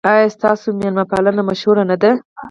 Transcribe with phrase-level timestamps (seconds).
[0.09, 2.11] ایا ستاسو میلمه پالنه مشهوره نه ده؟